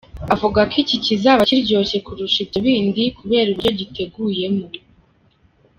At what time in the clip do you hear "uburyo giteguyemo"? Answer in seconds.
3.51-4.65